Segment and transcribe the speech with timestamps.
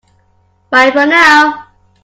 [0.71, 1.67] Bye for now!